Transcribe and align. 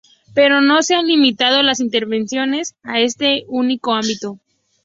Pero 0.33 0.61
no 0.61 0.81
se 0.81 0.95
han 0.95 1.05
limitado 1.05 1.61
las 1.61 1.79
intervenciones 1.79 2.73
a 2.81 2.99
este 3.01 3.45
único 3.47 3.93
ámbito. 3.93 4.39